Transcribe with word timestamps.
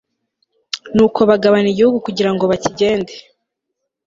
nuko 0.95 1.19
bagabana 1.29 1.67
igihugu 1.73 1.97
kugira 2.05 2.29
ngo 2.33 2.43
bakigende 2.51 3.13